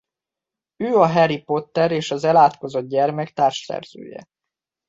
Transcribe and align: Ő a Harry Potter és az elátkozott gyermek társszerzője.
Ő 0.75 0.97
a 0.97 1.07
Harry 1.11 1.41
Potter 1.43 1.91
és 1.91 2.11
az 2.11 2.23
elátkozott 2.23 2.87
gyermek 2.87 3.29
társszerzője. 3.31 4.25